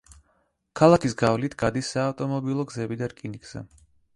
[0.79, 3.63] ქალაქის გავლით გადის საავტომობილო გზები და რკინიგზა.